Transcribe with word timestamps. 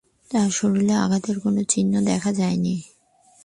তাঁর 0.31 0.49
শরীরে 0.49 0.93
আঘাতের 0.95 1.37
কোনো 1.39 1.61
চিহ্ন 1.63 1.93
দেখা 2.01 2.31
যায়নি। 2.33 2.75